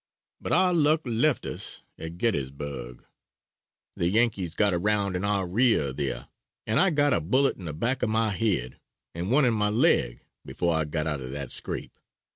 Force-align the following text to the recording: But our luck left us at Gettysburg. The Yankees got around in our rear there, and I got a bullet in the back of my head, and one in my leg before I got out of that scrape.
But 0.41 0.51
our 0.51 0.73
luck 0.73 1.01
left 1.05 1.45
us 1.45 1.83
at 1.99 2.17
Gettysburg. 2.17 3.05
The 3.95 4.09
Yankees 4.09 4.55
got 4.55 4.73
around 4.73 5.15
in 5.15 5.23
our 5.23 5.47
rear 5.47 5.93
there, 5.93 6.27
and 6.65 6.79
I 6.79 6.89
got 6.89 7.13
a 7.13 7.21
bullet 7.21 7.57
in 7.57 7.65
the 7.65 7.73
back 7.73 8.01
of 8.01 8.09
my 8.09 8.31
head, 8.31 8.79
and 9.13 9.29
one 9.29 9.45
in 9.45 9.53
my 9.53 9.69
leg 9.69 10.23
before 10.43 10.73
I 10.75 10.85
got 10.85 11.05
out 11.05 11.21
of 11.21 11.29
that 11.33 11.51
scrape. 11.51 11.99